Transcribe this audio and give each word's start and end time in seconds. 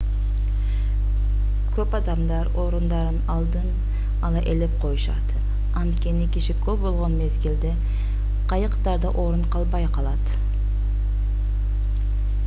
көп 1.73 1.97
адамдар 1.97 2.47
орундарын 2.63 3.19
алдын-ала 3.33 4.41
ээлеп 4.53 4.79
коюшат 4.85 5.35
анткени 5.83 6.27
киши 6.37 6.55
көп 6.65 6.81
болгон 6.87 7.19
мезгилде 7.19 7.75
кайыктарда 8.55 9.15
орун 9.27 9.45
калбай 9.59 9.89
калат 10.01 10.35